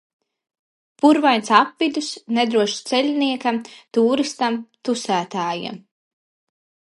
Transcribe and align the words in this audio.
Purvains 1.01 1.51
apvidus 1.57 2.07
nedrošs 2.37 2.79
ceļiniekam, 2.91 3.61
tūristam, 3.97 4.59
tusētājam. 4.89 5.81